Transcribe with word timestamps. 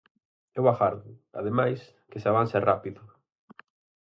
Eu 0.57 0.63
agardo, 0.73 1.11
ademais, 1.39 1.79
que 2.09 2.21
se 2.21 2.27
avance 2.29 2.57
rápido. 2.69 3.01